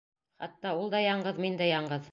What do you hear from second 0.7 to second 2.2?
ул да яңғыҙ, мин дә яңғыҙ...